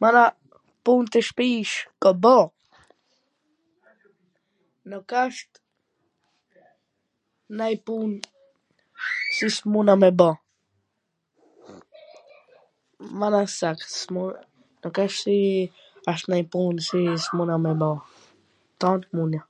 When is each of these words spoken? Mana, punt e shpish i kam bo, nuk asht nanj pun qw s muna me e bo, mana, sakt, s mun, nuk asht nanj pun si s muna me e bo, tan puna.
Mana, 0.00 0.22
punt 0.84 1.10
e 1.18 1.20
shpish 1.28 1.72
i 1.80 1.82
kam 2.02 2.16
bo, 2.24 2.38
nuk 4.90 5.10
asht 5.24 5.50
nanj 7.58 7.76
pun 7.86 8.10
qw 9.36 9.46
s 9.54 9.60
muna 9.76 9.92
me 10.00 10.08
e 10.14 10.18
bo, 10.22 10.30
mana, 13.20 13.40
sakt, 13.58 13.88
s 13.98 14.02
mun, 14.14 14.32
nuk 14.82 14.96
asht 15.06 16.24
nanj 16.30 16.46
pun 16.52 16.74
si 16.88 17.00
s 17.24 17.28
muna 17.36 17.54
me 17.64 17.70
e 17.78 17.82
bo, 17.84 17.92
tan 18.80 19.00
puna. 19.10 19.40